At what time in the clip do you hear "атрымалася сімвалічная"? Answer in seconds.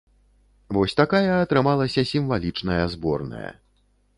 1.35-2.81